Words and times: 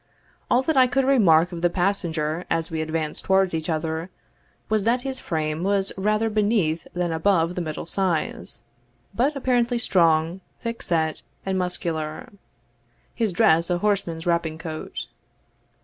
All 0.49 0.63
that 0.63 0.75
I 0.75 0.87
could 0.87 1.05
remark 1.05 1.51
of 1.51 1.61
the 1.61 1.69
passenger 1.69 2.43
as 2.49 2.71
we 2.71 2.81
advanced 2.81 3.23
towards 3.23 3.53
each 3.53 3.69
other, 3.69 4.09
was 4.67 4.83
that 4.83 5.03
his 5.03 5.19
frame 5.19 5.61
was 5.61 5.93
rather 5.95 6.27
beneath 6.27 6.87
than 6.95 7.11
above 7.11 7.53
the 7.53 7.61
middle 7.61 7.85
size, 7.85 8.63
but 9.13 9.35
apparently 9.35 9.77
strong, 9.77 10.41
thick 10.59 10.81
set, 10.81 11.21
and 11.45 11.55
muscular; 11.59 12.29
his 13.13 13.31
dress 13.31 13.69
a 13.69 13.77
horseman's 13.77 14.25
wrapping 14.25 14.57
coat. 14.57 15.05